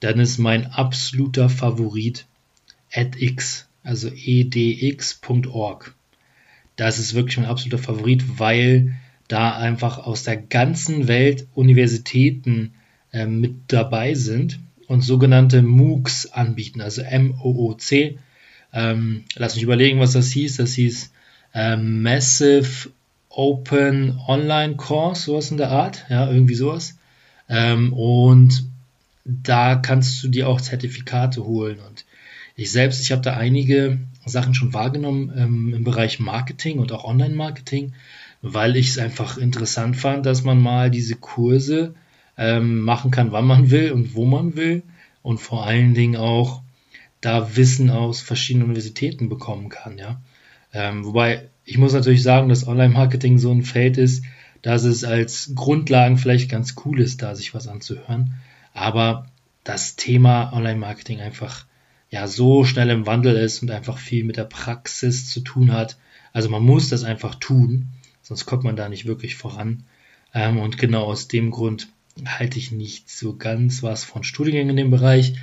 dann 0.00 0.20
ist 0.20 0.38
mein 0.38 0.66
absoluter 0.66 1.48
Favorit 1.48 2.26
edX, 2.90 3.68
also 3.82 4.08
edx.org. 4.08 5.94
Das 6.76 6.98
ist 6.98 7.14
wirklich 7.14 7.36
mein 7.38 7.46
absoluter 7.46 7.82
Favorit, 7.82 8.38
weil 8.38 8.94
da 9.26 9.56
einfach 9.56 9.98
aus 9.98 10.22
der 10.22 10.36
ganzen 10.36 11.08
Welt 11.08 11.46
Universitäten 11.54 12.74
äh, 13.12 13.26
mit 13.26 13.54
dabei 13.68 14.14
sind 14.14 14.60
und 14.86 15.02
sogenannte 15.02 15.62
MOOCs 15.62 16.26
anbieten, 16.26 16.80
also 16.80 17.02
M-O-O-C. 17.02 18.18
Ähm, 18.72 19.24
lass 19.34 19.54
mich 19.54 19.64
überlegen, 19.64 20.00
was 20.00 20.12
das 20.12 20.30
hieß. 20.30 20.56
Das 20.56 20.72
hieß 20.74 21.12
äh, 21.52 21.76
Massive 21.76 22.90
Open 23.38 24.18
Online 24.26 24.74
Course, 24.74 25.22
sowas 25.22 25.52
in 25.52 25.58
der 25.58 25.70
Art, 25.70 26.04
ja, 26.08 26.28
irgendwie 26.28 26.56
sowas. 26.56 26.98
Ähm, 27.48 27.92
und 27.92 28.64
da 29.24 29.76
kannst 29.76 30.24
du 30.24 30.28
dir 30.28 30.48
auch 30.48 30.60
Zertifikate 30.60 31.44
holen. 31.44 31.78
Und 31.78 32.04
ich 32.56 32.72
selbst, 32.72 33.00
ich 33.00 33.12
habe 33.12 33.22
da 33.22 33.36
einige 33.36 34.00
Sachen 34.26 34.54
schon 34.54 34.74
wahrgenommen 34.74 35.32
ähm, 35.36 35.72
im 35.72 35.84
Bereich 35.84 36.18
Marketing 36.18 36.80
und 36.80 36.90
auch 36.90 37.04
Online-Marketing, 37.04 37.92
weil 38.42 38.74
ich 38.74 38.88
es 38.88 38.98
einfach 38.98 39.38
interessant 39.38 39.96
fand, 39.96 40.26
dass 40.26 40.42
man 40.42 40.60
mal 40.60 40.90
diese 40.90 41.14
Kurse 41.14 41.94
ähm, 42.36 42.80
machen 42.80 43.12
kann, 43.12 43.30
wann 43.30 43.46
man 43.46 43.70
will 43.70 43.92
und 43.92 44.16
wo 44.16 44.24
man 44.24 44.56
will 44.56 44.82
und 45.22 45.38
vor 45.38 45.64
allen 45.64 45.94
Dingen 45.94 46.16
auch 46.16 46.62
da 47.20 47.54
Wissen 47.54 47.88
aus 47.88 48.20
verschiedenen 48.20 48.64
Universitäten 48.64 49.28
bekommen 49.28 49.68
kann, 49.68 49.96
ja. 49.96 50.20
Ähm, 50.72 51.04
wobei 51.04 51.48
ich 51.68 51.76
muss 51.76 51.92
natürlich 51.92 52.22
sagen, 52.22 52.48
dass 52.48 52.66
Online-Marketing 52.66 53.38
so 53.38 53.52
ein 53.52 53.62
Feld 53.62 53.98
ist, 53.98 54.24
dass 54.62 54.84
es 54.84 55.04
als 55.04 55.52
Grundlagen 55.54 56.16
vielleicht 56.16 56.50
ganz 56.50 56.74
cool 56.84 56.98
ist, 56.98 57.20
da 57.20 57.34
sich 57.34 57.52
was 57.52 57.68
anzuhören. 57.68 58.32
Aber 58.72 59.26
das 59.64 59.94
Thema 59.94 60.50
Online-Marketing 60.54 61.20
einfach 61.20 61.66
ja 62.10 62.26
so 62.26 62.64
schnell 62.64 62.88
im 62.88 63.06
Wandel 63.06 63.36
ist 63.36 63.60
und 63.62 63.70
einfach 63.70 63.98
viel 63.98 64.24
mit 64.24 64.38
der 64.38 64.44
Praxis 64.44 65.30
zu 65.30 65.40
tun 65.40 65.72
hat. 65.72 65.98
Also 66.32 66.48
man 66.48 66.62
muss 66.62 66.88
das 66.88 67.04
einfach 67.04 67.34
tun, 67.34 67.88
sonst 68.22 68.46
kommt 68.46 68.64
man 68.64 68.76
da 68.76 68.88
nicht 68.88 69.04
wirklich 69.04 69.36
voran. 69.36 69.84
Ähm, 70.32 70.58
und 70.58 70.78
genau 70.78 71.04
aus 71.04 71.28
dem 71.28 71.50
Grund 71.50 71.88
halte 72.24 72.58
ich 72.58 72.72
nicht 72.72 73.10
so 73.10 73.36
ganz 73.36 73.82
was 73.82 74.04
von 74.04 74.24
Studiengängen 74.24 74.70
in 74.70 74.76
dem 74.76 74.90
Bereich. 74.90 75.34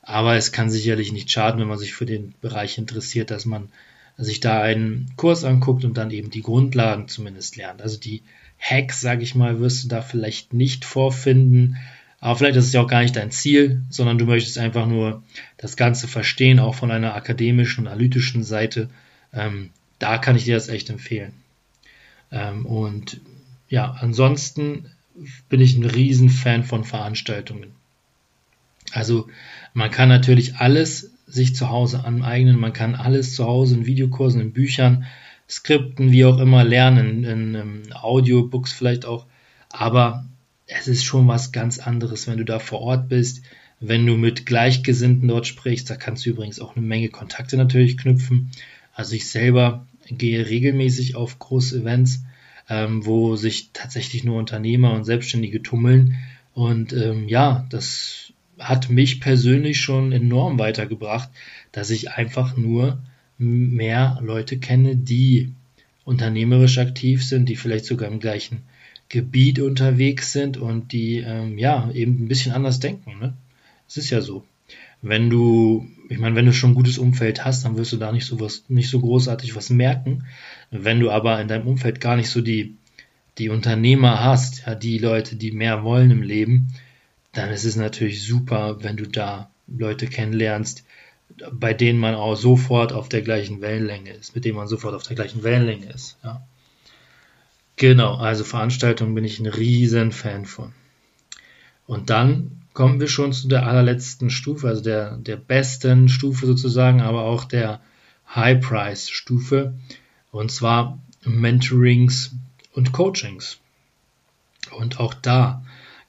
Aber 0.00 0.34
es 0.34 0.50
kann 0.50 0.70
sicherlich 0.70 1.12
nicht 1.12 1.30
schaden, 1.30 1.60
wenn 1.60 1.68
man 1.68 1.78
sich 1.78 1.92
für 1.92 2.06
den 2.06 2.34
Bereich 2.40 2.78
interessiert, 2.78 3.30
dass 3.30 3.44
man 3.44 3.68
sich 4.16 4.40
da 4.40 4.62
einen 4.62 5.10
Kurs 5.16 5.44
anguckt 5.44 5.84
und 5.84 5.96
dann 5.96 6.10
eben 6.10 6.30
die 6.30 6.42
Grundlagen 6.42 7.08
zumindest 7.08 7.56
lernt. 7.56 7.82
Also 7.82 7.98
die 7.98 8.22
Hacks, 8.58 9.00
sage 9.00 9.22
ich 9.22 9.34
mal, 9.34 9.60
wirst 9.60 9.84
du 9.84 9.88
da 9.88 10.02
vielleicht 10.02 10.52
nicht 10.54 10.84
vorfinden. 10.84 11.76
Aber 12.20 12.36
vielleicht 12.36 12.56
ist 12.56 12.66
es 12.66 12.72
ja 12.72 12.80
auch 12.80 12.88
gar 12.88 13.02
nicht 13.02 13.16
dein 13.16 13.30
Ziel, 13.30 13.82
sondern 13.90 14.16
du 14.16 14.24
möchtest 14.24 14.56
einfach 14.58 14.86
nur 14.86 15.22
das 15.56 15.76
Ganze 15.76 16.08
verstehen, 16.08 16.58
auch 16.58 16.74
von 16.74 16.90
einer 16.90 17.14
akademischen, 17.14 17.86
analytischen 17.86 18.44
Seite. 18.44 18.88
Ähm, 19.32 19.70
da 19.98 20.18
kann 20.18 20.36
ich 20.36 20.44
dir 20.44 20.54
das 20.54 20.68
echt 20.68 20.88
empfehlen. 20.90 21.32
Ähm, 22.30 22.64
und 22.64 23.20
ja, 23.68 23.90
ansonsten 24.00 24.90
bin 25.48 25.60
ich 25.60 25.76
ein 25.76 25.84
Riesenfan 25.84 26.64
von 26.64 26.84
Veranstaltungen. 26.84 27.72
Also 28.92 29.28
man 29.72 29.90
kann 29.90 30.08
natürlich 30.08 30.56
alles 30.56 31.13
sich 31.26 31.54
zu 31.54 31.70
Hause 31.70 32.04
aneignen. 32.04 32.58
Man 32.58 32.72
kann 32.72 32.94
alles 32.94 33.34
zu 33.34 33.44
Hause 33.44 33.76
in 33.76 33.86
Videokursen, 33.86 34.40
in 34.40 34.52
Büchern, 34.52 35.04
Skripten, 35.48 36.10
wie 36.10 36.24
auch 36.24 36.38
immer 36.38 36.64
lernen, 36.64 37.24
in, 37.24 37.54
in 37.54 37.92
Audiobooks 37.92 38.72
vielleicht 38.72 39.04
auch. 39.04 39.26
Aber 39.68 40.26
es 40.66 40.88
ist 40.88 41.04
schon 41.04 41.28
was 41.28 41.52
ganz 41.52 41.78
anderes, 41.78 42.26
wenn 42.26 42.38
du 42.38 42.44
da 42.44 42.58
vor 42.58 42.80
Ort 42.80 43.08
bist, 43.08 43.42
wenn 43.80 44.06
du 44.06 44.16
mit 44.16 44.46
Gleichgesinnten 44.46 45.28
dort 45.28 45.46
sprichst. 45.46 45.90
Da 45.90 45.96
kannst 45.96 46.24
du 46.24 46.30
übrigens 46.30 46.60
auch 46.60 46.76
eine 46.76 46.86
Menge 46.86 47.08
Kontakte 47.08 47.56
natürlich 47.56 47.98
knüpfen. 47.98 48.50
Also 48.94 49.14
ich 49.14 49.28
selber 49.28 49.86
gehe 50.08 50.48
regelmäßig 50.48 51.16
auf 51.16 51.38
große 51.38 51.80
Events, 51.80 52.24
ähm, 52.68 53.04
wo 53.04 53.36
sich 53.36 53.70
tatsächlich 53.72 54.24
nur 54.24 54.38
Unternehmer 54.38 54.92
und 54.92 55.04
Selbstständige 55.04 55.62
tummeln. 55.62 56.16
Und 56.52 56.92
ähm, 56.92 57.28
ja, 57.28 57.66
das 57.70 58.32
hat 58.58 58.90
mich 58.90 59.20
persönlich 59.20 59.80
schon 59.80 60.12
enorm 60.12 60.58
weitergebracht, 60.58 61.28
dass 61.72 61.90
ich 61.90 62.10
einfach 62.10 62.56
nur 62.56 63.02
mehr 63.38 64.20
Leute 64.22 64.58
kenne, 64.58 64.96
die 64.96 65.52
unternehmerisch 66.04 66.78
aktiv 66.78 67.24
sind, 67.24 67.48
die 67.48 67.56
vielleicht 67.56 67.86
sogar 67.86 68.10
im 68.10 68.20
gleichen 68.20 68.62
Gebiet 69.08 69.58
unterwegs 69.60 70.32
sind 70.32 70.56
und 70.56 70.92
die 70.92 71.18
ähm, 71.18 71.58
ja 71.58 71.90
eben 71.92 72.24
ein 72.24 72.28
bisschen 72.28 72.52
anders 72.52 72.80
denken. 72.80 73.18
Ne? 73.18 73.34
Es 73.88 73.96
ist 73.96 74.10
ja 74.10 74.20
so. 74.20 74.44
Wenn 75.02 75.28
du, 75.28 75.86
ich 76.08 76.18
meine, 76.18 76.34
wenn 76.34 76.46
du 76.46 76.52
schon 76.52 76.70
ein 76.70 76.76
gutes 76.76 76.96
Umfeld 76.96 77.44
hast, 77.44 77.64
dann 77.64 77.76
wirst 77.76 77.92
du 77.92 77.96
da 77.96 78.10
nicht 78.12 78.24
so 78.24 78.40
was, 78.40 78.64
nicht 78.68 78.88
so 78.88 79.00
großartig 79.00 79.54
was 79.54 79.68
merken. 79.68 80.24
Wenn 80.70 81.00
du 81.00 81.10
aber 81.10 81.40
in 81.40 81.48
deinem 81.48 81.66
Umfeld 81.66 82.00
gar 82.00 82.16
nicht 82.16 82.30
so 82.30 82.40
die, 82.40 82.76
die 83.36 83.50
Unternehmer 83.50 84.24
hast, 84.24 84.64
ja, 84.66 84.74
die 84.74 84.98
Leute, 84.98 85.36
die 85.36 85.52
mehr 85.52 85.84
wollen 85.84 86.10
im 86.10 86.22
Leben, 86.22 86.68
dann 87.34 87.50
ist 87.50 87.64
es 87.64 87.76
natürlich 87.76 88.26
super, 88.26 88.82
wenn 88.82 88.96
du 88.96 89.06
da 89.06 89.50
Leute 89.66 90.06
kennenlernst, 90.06 90.84
bei 91.52 91.74
denen 91.74 91.98
man 91.98 92.14
auch 92.14 92.36
sofort 92.36 92.92
auf 92.92 93.08
der 93.08 93.22
gleichen 93.22 93.60
Wellenlänge 93.60 94.12
ist, 94.12 94.34
mit 94.34 94.44
denen 94.44 94.56
man 94.56 94.68
sofort 94.68 94.94
auf 94.94 95.02
der 95.02 95.16
gleichen 95.16 95.42
Wellenlänge 95.42 95.90
ist. 95.92 96.18
Ja. 96.22 96.46
Genau, 97.76 98.16
also 98.16 98.44
Veranstaltungen 98.44 99.14
bin 99.14 99.24
ich 99.24 99.40
ein 99.40 99.46
riesen 99.46 100.12
Fan 100.12 100.44
von. 100.44 100.72
Und 101.86 102.10
dann 102.10 102.62
kommen 102.72 103.00
wir 103.00 103.08
schon 103.08 103.32
zu 103.32 103.48
der 103.48 103.66
allerletzten 103.66 104.30
Stufe, 104.30 104.68
also 104.68 104.82
der, 104.82 105.16
der 105.16 105.36
besten 105.36 106.08
Stufe 106.08 106.46
sozusagen, 106.46 107.00
aber 107.00 107.22
auch 107.22 107.44
der 107.44 107.80
High-Price-Stufe. 108.34 109.74
Und 110.30 110.50
zwar 110.50 110.98
Mentorings 111.24 112.34
und 112.72 112.92
Coachings. 112.92 113.58
Und 114.72 115.00
auch 115.00 115.14
da 115.14 115.63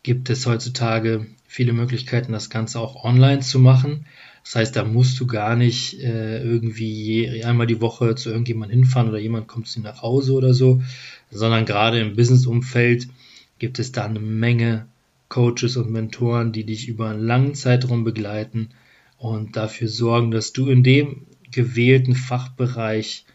gibt 0.06 0.30
es 0.30 0.46
heutzutage 0.46 1.26
viele 1.48 1.74
Möglichkeiten, 1.74 2.32
das 2.32 2.52
Ganze 2.52 2.80
auch 2.80 3.04
online 3.04 3.40
zu 3.40 3.60
machen. 3.60 4.06
Das 4.44 4.54
heißt, 4.54 4.76
da 4.76 4.84
musst 4.84 5.20
du 5.20 5.26
gar 5.26 5.56
nicht 5.56 6.00
äh, 6.00 6.44
irgendwie 6.44 7.44
einmal 7.44 7.66
die 7.66 7.82
Woche 7.82 8.14
zu 8.14 8.30
irgendjemandem 8.30 8.82
hinfahren 8.82 9.10
oder 9.10 9.18
jemand 9.18 9.48
kommt 9.48 9.68
zu 9.68 9.80
dir 9.80 9.88
nach 9.88 10.04
Hause 10.04 10.34
oder 10.34 10.54
so, 10.54 10.84
sondern 11.32 11.66
gerade 11.66 12.00
im 12.00 12.16
Businessumfeld 12.16 13.08
gibt 13.58 13.80
es 13.80 13.94
da 13.94 14.06
eine 14.06 14.20
Menge 14.20 14.86
Coaches 15.28 15.76
und 15.76 15.90
Mentoren, 15.90 16.52
die 16.52 16.66
dich 16.66 16.88
über 16.88 17.10
einen 17.10 17.26
langen 17.26 17.56
Zeitraum 17.56 18.04
begleiten 18.04 18.70
und 19.18 19.56
dafür 19.56 19.88
sorgen, 19.88 20.30
dass 20.30 20.54
du 20.54 20.70
in 20.70 20.84
dem 20.84 21.26
gewählten 21.50 22.14
Fachbereich 22.14 23.26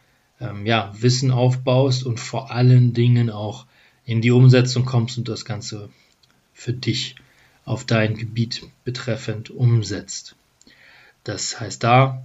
ähm, 0.40 0.66
ja, 0.66 0.92
Wissen 0.96 1.32
aufbaust 1.32 2.06
und 2.06 2.20
vor 2.20 2.52
allen 2.52 2.92
Dingen 2.92 3.28
auch 3.28 3.66
in 4.04 4.20
die 4.20 4.30
Umsetzung 4.30 4.84
kommst 4.84 5.18
und 5.18 5.28
das 5.28 5.44
Ganze 5.44 5.90
für 6.60 6.74
dich 6.74 7.14
auf 7.64 7.86
dein 7.86 8.18
Gebiet 8.18 8.62
betreffend 8.84 9.48
umsetzt. 9.48 10.36
Das 11.24 11.58
heißt 11.58 11.82
da, 11.82 12.22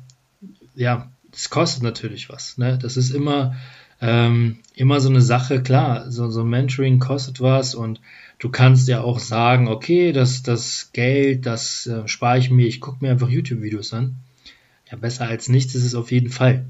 ja, 0.76 1.10
das 1.32 1.50
kostet 1.50 1.84
natürlich 1.84 2.28
was. 2.28 2.58
Ne? 2.58 2.78
Das 2.78 2.98
ist 2.98 3.12
immer, 3.12 3.56
ähm, 4.02 4.60
immer 4.76 5.00
so 5.00 5.08
eine 5.08 5.22
Sache, 5.22 5.64
klar, 5.64 6.12
so, 6.12 6.30
so 6.30 6.44
Mentoring 6.44 7.00
kostet 7.00 7.40
was 7.40 7.76
und 7.76 8.02
du 8.38 8.50
kannst 8.50 8.90
ja 8.90 9.02
auch 9.02 9.20
sagen, 9.20 9.70
okay, 9.70 10.12
das, 10.12 10.44
das 10.44 10.90
Geld, 10.92 11.46
das 11.46 11.88
äh, 11.88 12.06
spare 12.06 12.38
ich 12.38 12.50
mir, 12.50 12.68
ich 12.68 12.82
gucke 12.82 12.98
mir 13.00 13.12
einfach 13.12 13.30
YouTube-Videos 13.30 13.94
an. 13.94 14.18
Ja, 14.92 14.98
besser 14.98 15.28
als 15.28 15.48
nichts 15.48 15.76
ist 15.76 15.86
es 15.86 15.96
auf 15.96 16.12
jeden 16.12 16.30
Fall. 16.30 16.66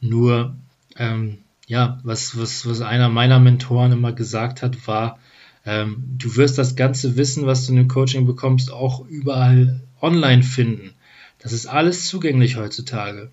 Nur, 0.00 0.56
ähm, 0.96 1.38
ja, 1.66 2.00
was, 2.02 2.38
was, 2.38 2.66
was 2.66 2.80
einer 2.80 3.10
meiner 3.10 3.38
Mentoren 3.38 3.92
immer 3.92 4.12
gesagt 4.14 4.62
hat, 4.62 4.86
war, 4.88 5.18
ähm, 5.66 6.02
du 6.16 6.36
wirst 6.36 6.58
das 6.58 6.76
ganze 6.76 7.16
Wissen, 7.16 7.46
was 7.46 7.66
du 7.66 7.72
in 7.72 7.76
dem 7.76 7.88
Coaching 7.88 8.26
bekommst, 8.26 8.72
auch 8.72 9.06
überall 9.06 9.80
online 10.00 10.42
finden. 10.42 10.94
Das 11.38 11.52
ist 11.52 11.66
alles 11.66 12.06
zugänglich 12.06 12.56
heutzutage. 12.56 13.30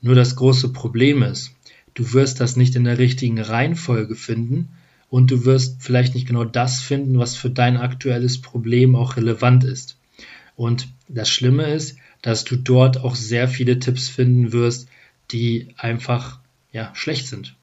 Nur 0.00 0.14
das 0.14 0.36
große 0.36 0.72
Problem 0.72 1.22
ist, 1.22 1.52
du 1.94 2.12
wirst 2.12 2.40
das 2.40 2.56
nicht 2.56 2.76
in 2.76 2.84
der 2.84 2.98
richtigen 2.98 3.40
Reihenfolge 3.40 4.14
finden 4.14 4.68
und 5.08 5.30
du 5.30 5.44
wirst 5.44 5.82
vielleicht 5.82 6.14
nicht 6.14 6.26
genau 6.26 6.44
das 6.44 6.80
finden, 6.80 7.18
was 7.18 7.36
für 7.36 7.50
dein 7.50 7.76
aktuelles 7.76 8.40
Problem 8.40 8.96
auch 8.96 9.16
relevant 9.16 9.64
ist. 9.64 9.96
Und 10.56 10.88
das 11.08 11.30
Schlimme 11.30 11.72
ist, 11.72 11.96
dass 12.22 12.44
du 12.44 12.56
dort 12.56 12.98
auch 12.98 13.14
sehr 13.14 13.48
viele 13.48 13.78
Tipps 13.78 14.08
finden 14.08 14.52
wirst, 14.52 14.88
die 15.30 15.68
einfach 15.76 16.40
ja 16.72 16.90
schlecht 16.94 17.26
sind. 17.26 17.54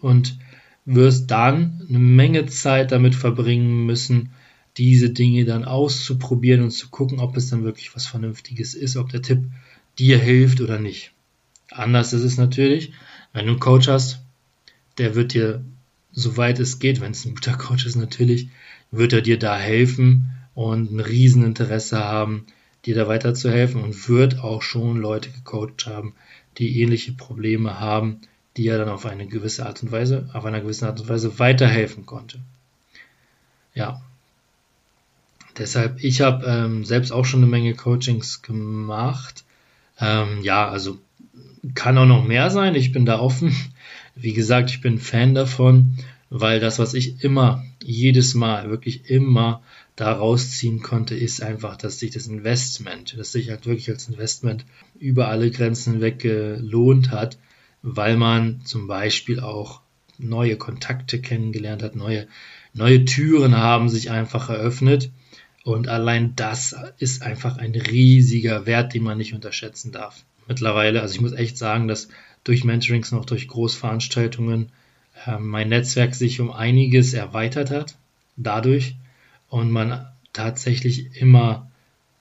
Und 0.00 0.38
wirst 0.84 1.30
dann 1.30 1.82
eine 1.88 1.98
Menge 1.98 2.46
Zeit 2.46 2.92
damit 2.92 3.14
verbringen 3.14 3.86
müssen, 3.86 4.30
diese 4.76 5.10
Dinge 5.10 5.44
dann 5.44 5.64
auszuprobieren 5.64 6.62
und 6.62 6.70
zu 6.70 6.88
gucken, 6.88 7.20
ob 7.20 7.36
es 7.36 7.48
dann 7.48 7.64
wirklich 7.64 7.94
was 7.94 8.06
Vernünftiges 8.06 8.74
ist, 8.74 8.96
ob 8.96 9.10
der 9.10 9.22
Tipp 9.22 9.44
dir 9.98 10.18
hilft 10.18 10.60
oder 10.60 10.78
nicht. 10.78 11.12
Anders 11.70 12.12
ist 12.12 12.24
es 12.24 12.36
natürlich, 12.36 12.92
wenn 13.32 13.46
du 13.46 13.52
einen 13.52 13.60
Coach 13.60 13.88
hast, 13.88 14.20
der 14.98 15.14
wird 15.14 15.32
dir, 15.32 15.64
soweit 16.12 16.58
es 16.58 16.78
geht, 16.78 17.00
wenn 17.00 17.12
es 17.12 17.24
ein 17.24 17.34
guter 17.34 17.56
Coach 17.56 17.86
ist 17.86 17.96
natürlich, 17.96 18.48
wird 18.90 19.12
er 19.12 19.22
dir 19.22 19.38
da 19.38 19.56
helfen 19.56 20.30
und 20.54 20.92
ein 20.92 21.00
Rieseninteresse 21.00 21.98
haben, 21.98 22.46
dir 22.84 22.94
da 22.94 23.08
weiterzuhelfen 23.08 23.82
und 23.82 24.08
wird 24.08 24.40
auch 24.40 24.62
schon 24.62 24.98
Leute 24.98 25.30
gecoacht 25.30 25.86
haben, 25.86 26.14
die 26.58 26.80
ähnliche 26.80 27.12
Probleme 27.12 27.80
haben 27.80 28.20
die 28.56 28.68
er 28.68 28.78
dann 28.78 28.88
auf 28.88 29.06
eine 29.06 29.26
gewisse 29.26 29.66
Art 29.66 29.82
und 29.82 29.92
Weise, 29.92 30.28
auf 30.32 30.44
einer 30.44 30.60
gewissen 30.60 30.86
Art 30.86 31.00
und 31.00 31.08
Weise 31.08 31.38
weiterhelfen 31.38 32.06
konnte. 32.06 32.38
Ja. 33.74 34.00
Deshalb, 35.58 36.02
ich 36.02 36.20
habe 36.20 36.46
ähm, 36.46 36.84
selbst 36.84 37.12
auch 37.12 37.24
schon 37.24 37.40
eine 37.40 37.50
Menge 37.50 37.74
Coachings 37.74 38.42
gemacht. 38.42 39.44
Ähm, 40.00 40.42
ja, 40.42 40.68
also 40.68 40.98
kann 41.74 41.98
auch 41.98 42.06
noch 42.06 42.24
mehr 42.24 42.50
sein. 42.50 42.74
Ich 42.74 42.92
bin 42.92 43.06
da 43.06 43.18
offen. 43.18 43.54
Wie 44.14 44.32
gesagt, 44.32 44.70
ich 44.70 44.80
bin 44.80 44.98
Fan 44.98 45.34
davon, 45.34 45.98
weil 46.30 46.60
das, 46.60 46.78
was 46.78 46.94
ich 46.94 47.22
immer, 47.24 47.64
jedes 47.82 48.34
Mal, 48.34 48.70
wirklich 48.70 49.10
immer 49.10 49.62
da 49.96 50.12
rausziehen 50.12 50.82
konnte, 50.82 51.14
ist 51.14 51.42
einfach, 51.42 51.76
dass 51.76 51.98
sich 51.98 52.10
das 52.10 52.26
Investment, 52.26 53.16
dass 53.16 53.32
sich 53.32 53.50
halt 53.50 53.66
wirklich 53.66 53.88
als 53.90 54.08
Investment 54.08 54.64
über 54.98 55.28
alle 55.28 55.50
Grenzen 55.50 55.94
hinweg 55.94 56.18
gelohnt 56.18 57.10
hat 57.10 57.38
weil 57.86 58.16
man 58.16 58.62
zum 58.64 58.86
Beispiel 58.86 59.40
auch 59.40 59.82
neue 60.16 60.56
Kontakte 60.56 61.20
kennengelernt 61.20 61.82
hat, 61.82 61.94
neue, 61.94 62.26
neue 62.72 63.04
Türen 63.04 63.58
haben 63.58 63.90
sich 63.90 64.10
einfach 64.10 64.48
eröffnet. 64.48 65.10
Und 65.64 65.88
allein 65.88 66.34
das 66.34 66.74
ist 66.98 67.22
einfach 67.22 67.58
ein 67.58 67.74
riesiger 67.74 68.64
Wert, 68.64 68.94
den 68.94 69.02
man 69.02 69.18
nicht 69.18 69.34
unterschätzen 69.34 69.92
darf. 69.92 70.24
Mittlerweile, 70.48 71.02
also 71.02 71.14
ich 71.14 71.20
muss 71.20 71.32
echt 71.32 71.58
sagen, 71.58 71.86
dass 71.86 72.08
durch 72.42 72.64
Mentorings 72.64 73.12
noch 73.12 73.26
durch 73.26 73.48
Großveranstaltungen 73.48 74.72
äh, 75.26 75.38
mein 75.38 75.68
Netzwerk 75.68 76.14
sich 76.14 76.40
um 76.40 76.50
einiges 76.50 77.12
erweitert 77.12 77.70
hat, 77.70 77.96
dadurch, 78.36 78.96
und 79.48 79.70
man 79.70 80.06
tatsächlich 80.32 81.20
immer, 81.20 81.70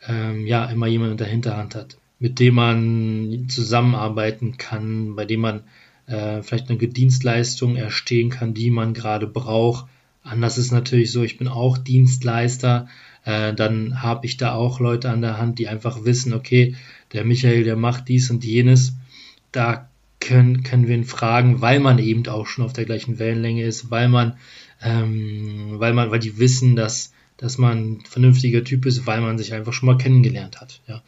ähm, 0.08 0.46
ja, 0.46 0.66
immer 0.66 0.88
jemanden 0.88 1.14
in 1.14 1.18
der 1.18 1.28
Hinterhand 1.28 1.76
hat, 1.76 1.98
mit 2.24 2.40
dem 2.40 2.56
man 2.56 3.48
zusammenarbeiten 3.50 4.56
kann, 4.58 5.14
bei 5.18 5.26
dem 5.26 5.42
man 5.42 5.64
äh, 6.08 6.42
vielleicht 6.42 6.70
eine 6.70 6.80
Dienstleistung 6.80 7.76
erstehen 7.76 8.30
kann, 8.30 8.54
die 8.54 8.70
man 8.70 8.94
gerade 8.94 9.28
braucht. 9.28 9.88
Anders 10.24 10.58
ist 10.58 10.72
natürlich 10.72 11.12
so, 11.12 11.22
ich 11.22 11.38
bin 11.38 11.50
auch 11.50 11.78
Dienstleister, 11.78 12.88
äh, 13.26 13.54
dann 13.54 14.02
habe 14.02 14.26
ich 14.26 14.38
da 14.38 14.54
auch 14.54 14.80
Leute 14.80 15.10
an 15.10 15.22
der 15.22 15.38
Hand, 15.38 15.60
die 15.60 15.68
einfach 15.68 16.06
wissen, 16.06 16.32
okay, 16.32 16.78
der 17.12 17.26
Michael, 17.26 17.66
der 17.66 17.76
macht 17.76 18.08
dies 18.08 18.32
und 18.32 18.46
jenes. 18.46 18.94
Da 19.52 19.90
können, 20.22 20.64
können 20.64 20.88
wir 20.88 20.96
ihn 20.96 21.04
fragen, 21.04 21.60
weil 21.60 21.82
man 21.82 22.00
eben 22.00 22.26
auch 22.28 22.48
schon 22.48 22.64
auf 22.64 22.72
der 22.72 22.86
gleichen 22.86 23.20
Wellenlänge 23.20 23.66
ist, 23.66 23.92
weil 23.92 24.08
man, 24.08 24.38
ähm, 24.82 25.74
weil 25.74 25.92
man, 25.92 26.10
weil 26.10 26.20
die 26.20 26.38
wissen, 26.38 26.78
dass, 26.78 27.13
dass 27.38 27.58
man 27.58 27.78
ein 27.78 28.02
vernünftiger 28.06 28.64
Typ 28.64 28.86
ist, 28.86 29.06
weil 29.06 29.22
man 29.22 29.38
sich 29.38 29.54
einfach 29.54 29.74
schon 29.74 29.88
mal 29.88 29.98
kennengelernt 29.98 30.62
hat. 30.62 30.82
Ja. 30.88 31.02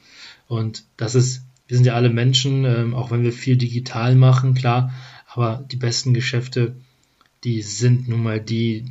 Und 0.47 0.85
das 0.97 1.15
ist, 1.15 1.43
wir 1.67 1.77
sind 1.77 1.85
ja 1.85 1.95
alle 1.95 2.09
Menschen, 2.09 2.65
ähm, 2.65 2.93
auch 2.93 3.11
wenn 3.11 3.23
wir 3.23 3.33
viel 3.33 3.57
digital 3.57 4.15
machen, 4.15 4.53
klar, 4.53 4.93
aber 5.27 5.65
die 5.69 5.77
besten 5.77 6.13
Geschäfte, 6.13 6.75
die 7.43 7.61
sind 7.61 8.07
nun 8.07 8.23
mal 8.23 8.39
die, 8.41 8.85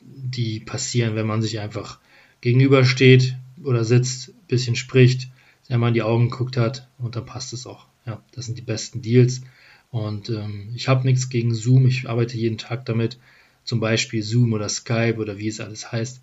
die 0.00 0.60
passieren, 0.60 1.14
wenn 1.14 1.26
man 1.26 1.42
sich 1.42 1.60
einfach 1.60 1.98
gegenübersteht 2.40 3.36
oder 3.62 3.84
sitzt, 3.84 4.32
bisschen 4.48 4.76
spricht, 4.76 5.28
einmal 5.68 5.88
in 5.88 5.94
die 5.94 6.02
Augen 6.02 6.30
geguckt 6.30 6.56
hat 6.56 6.88
und 6.98 7.16
dann 7.16 7.26
passt 7.26 7.52
es 7.52 7.66
auch. 7.66 7.86
Ja, 8.06 8.22
das 8.32 8.46
sind 8.46 8.58
die 8.58 8.62
besten 8.62 9.02
Deals. 9.02 9.42
Und 9.90 10.30
ähm, 10.30 10.72
ich 10.74 10.88
habe 10.88 11.06
nichts 11.06 11.28
gegen 11.28 11.54
Zoom, 11.54 11.86
ich 11.86 12.08
arbeite 12.08 12.36
jeden 12.36 12.58
Tag 12.58 12.86
damit, 12.86 13.18
zum 13.64 13.80
Beispiel 13.80 14.22
Zoom 14.22 14.52
oder 14.52 14.68
Skype 14.68 15.16
oder 15.18 15.38
wie 15.38 15.48
es 15.48 15.60
alles 15.60 15.92
heißt, 15.92 16.22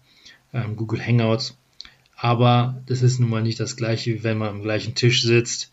ähm, 0.54 0.76
Google 0.76 1.06
Hangouts 1.06 1.56
aber 2.18 2.82
das 2.88 3.04
ist 3.04 3.20
nun 3.20 3.30
mal 3.30 3.44
nicht 3.44 3.60
das 3.60 3.76
gleiche, 3.76 4.12
wie 4.12 4.24
wenn 4.24 4.40
man 4.40 4.50
am 4.50 4.62
gleichen 4.64 4.96
Tisch 4.96 5.22
sitzt 5.22 5.72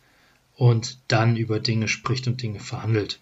und 0.56 0.98
dann 1.08 1.36
über 1.36 1.58
Dinge 1.58 1.88
spricht 1.88 2.28
und 2.28 2.42
Dinge 2.42 2.60
verhandelt. 2.60 3.18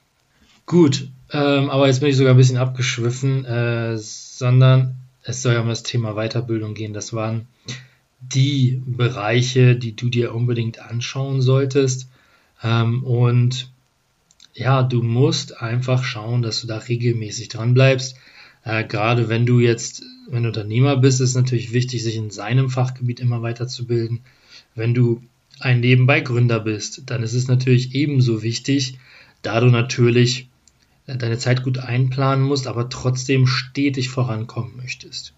Gut, 0.66 1.08
ähm, 1.30 1.70
aber 1.70 1.86
jetzt 1.86 2.00
bin 2.00 2.08
ich 2.08 2.16
sogar 2.16 2.34
ein 2.34 2.36
bisschen 2.36 2.58
abgeschwiffen, 2.58 3.44
äh, 3.44 3.96
sondern 3.96 4.96
es 5.22 5.40
soll 5.40 5.54
ja 5.54 5.60
um 5.60 5.68
das 5.68 5.84
Thema 5.84 6.14
Weiterbildung 6.14 6.74
gehen. 6.74 6.92
Das 6.92 7.12
waren 7.12 7.46
die 8.20 8.82
Bereiche, 8.84 9.76
die 9.76 9.94
du 9.94 10.08
dir 10.08 10.34
unbedingt 10.34 10.80
anschauen 10.80 11.40
solltest. 11.42 12.08
Ähm, 12.62 13.04
und 13.04 13.70
ja, 14.52 14.82
du 14.82 15.00
musst 15.02 15.60
einfach 15.60 16.02
schauen, 16.02 16.42
dass 16.42 16.60
du 16.60 16.66
da 16.66 16.78
regelmäßig 16.78 17.48
dran 17.48 17.72
bleibst. 17.72 18.16
Äh, 18.64 18.84
gerade 18.84 19.28
wenn 19.28 19.46
du 19.46 19.60
jetzt, 19.60 20.02
wenn 20.28 20.42
du 20.42 20.48
Unternehmer 20.48 20.96
bist, 20.96 21.20
ist 21.20 21.30
es 21.30 21.34
natürlich 21.34 21.72
wichtig, 21.72 22.02
sich 22.02 22.16
in 22.16 22.30
seinem 22.30 22.70
Fachgebiet 22.70 23.20
immer 23.20 23.42
weiterzubilden. 23.42 24.20
Wenn 24.74 24.94
du 24.94 25.22
ein 25.60 25.80
nebenbei 25.80 26.20
Gründer 26.20 26.60
bist, 26.60 27.02
dann 27.06 27.22
ist 27.22 27.34
es 27.34 27.48
natürlich 27.48 27.94
ebenso 27.94 28.42
wichtig, 28.42 28.98
da 29.42 29.60
du 29.60 29.66
natürlich 29.66 30.48
äh, 31.06 31.16
deine 31.16 31.38
Zeit 31.38 31.62
gut 31.62 31.78
einplanen 31.78 32.44
musst, 32.44 32.66
aber 32.66 32.88
trotzdem 32.88 33.46
stetig 33.46 34.08
vorankommen 34.08 34.76
möchtest. 34.76 35.34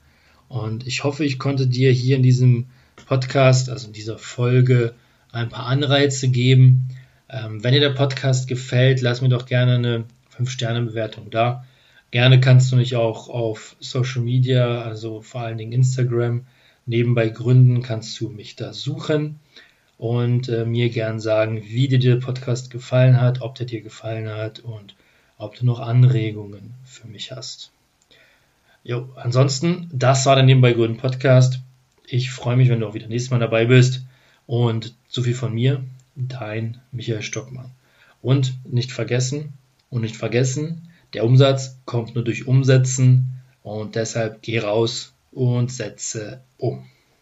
Und 0.48 0.86
ich 0.86 1.04
hoffe, 1.04 1.24
ich 1.24 1.38
konnte 1.38 1.66
dir 1.66 1.90
hier 1.90 2.16
in 2.16 2.22
diesem 2.22 2.66
Podcast, 3.06 3.70
also 3.70 3.88
in 3.88 3.92
dieser 3.92 4.18
Folge, 4.18 4.94
ein 5.32 5.48
paar 5.48 5.66
Anreize 5.66 6.28
geben, 6.28 6.88
Ähm, 7.28 7.64
wenn 7.64 7.72
dir 7.72 7.80
der 7.80 7.90
Podcast 7.90 8.46
gefällt, 8.48 9.00
lass 9.00 9.20
mir 9.20 9.30
doch 9.30 9.46
gerne 9.46 9.74
eine 9.74 10.04
5-Sterne-Bewertung 10.36 11.30
da. 11.30 11.64
Gerne 12.14 12.38
kannst 12.38 12.70
du 12.70 12.76
mich 12.76 12.94
auch 12.94 13.28
auf 13.28 13.74
Social 13.80 14.22
Media, 14.22 14.82
also 14.82 15.20
vor 15.20 15.40
allen 15.40 15.58
Dingen 15.58 15.72
Instagram, 15.72 16.46
nebenbei 16.86 17.28
gründen, 17.28 17.82
kannst 17.82 18.20
du 18.20 18.28
mich 18.28 18.54
da 18.54 18.72
suchen 18.72 19.40
und 19.98 20.48
äh, 20.48 20.64
mir 20.64 20.90
gern 20.90 21.18
sagen, 21.18 21.64
wie 21.64 21.88
dir 21.88 21.98
der 21.98 22.24
Podcast 22.24 22.70
gefallen 22.70 23.20
hat, 23.20 23.40
ob 23.40 23.56
der 23.56 23.66
dir 23.66 23.80
gefallen 23.80 24.28
hat 24.28 24.60
und 24.60 24.94
ob 25.38 25.56
du 25.56 25.66
noch 25.66 25.80
Anregungen 25.80 26.74
für 26.84 27.08
mich 27.08 27.32
hast. 27.32 27.72
Jo, 28.84 29.08
ansonsten, 29.16 29.90
das 29.92 30.24
war 30.24 30.36
der 30.36 30.44
Nebenbei 30.44 30.72
Gründen 30.72 30.98
Podcast. 30.98 31.62
Ich 32.06 32.30
freue 32.30 32.56
mich, 32.56 32.68
wenn 32.68 32.78
du 32.78 32.86
auch 32.86 32.94
wieder 32.94 33.08
nächstes 33.08 33.32
Mal 33.32 33.40
dabei 33.40 33.64
bist. 33.64 34.04
Und 34.46 34.94
so 35.08 35.24
viel 35.24 35.34
von 35.34 35.52
mir, 35.52 35.82
dein 36.14 36.80
Michael 36.92 37.22
Stockmann. 37.22 37.72
Und 38.22 38.54
nicht 38.72 38.92
vergessen, 38.92 39.54
und 39.90 40.02
nicht 40.02 40.16
vergessen, 40.16 40.90
der 41.14 41.24
Umsatz 41.24 41.78
kommt 41.84 42.14
nur 42.14 42.24
durch 42.24 42.46
Umsetzen 42.46 43.40
und 43.62 43.94
deshalb 43.94 44.42
geh 44.42 44.58
raus 44.58 45.14
und 45.32 45.72
setze 45.72 46.42
um. 46.58 46.84